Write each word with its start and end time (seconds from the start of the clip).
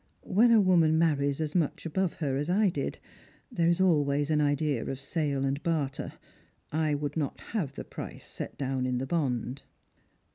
"When 0.25 0.49
a 0.49 0.59
woman 0.59 0.97
marries 0.97 1.39
as 1.39 1.53
much 1.53 1.85
above 1.85 2.13
her 2.13 2.35
as 2.35 2.49
I 2.49 2.69
did, 2.69 2.97
there 3.51 3.69
is 3.69 3.79
always 3.79 4.31
an 4.31 4.41
idea 4.41 4.83
of 4.83 4.99
sale 4.99 5.45
and 5.45 5.61
barter. 5.61 6.13
I 6.71 6.95
would 6.95 7.15
not 7.15 7.39
have 7.51 7.73
the 7.75 7.85
price 7.85 8.25
set 8.25 8.57
down 8.57 8.87
in 8.87 8.97
the 8.97 9.05
bond." 9.05 9.61